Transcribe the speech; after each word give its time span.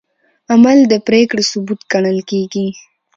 عمل 0.53 0.77
د 0.87 0.93
پرېکړې 1.07 1.43
ثبوت 1.51 1.79
ګڼل 1.91 2.19
کېږي. 2.29 2.67